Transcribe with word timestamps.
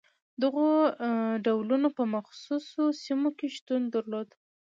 دغو 0.41 0.67
ډولونه 1.45 1.87
په 1.97 2.03
مخصوصو 2.15 2.83
سیمو 3.03 3.29
کې 3.37 3.47
شتون 3.55 3.81
درلود. 3.93 4.29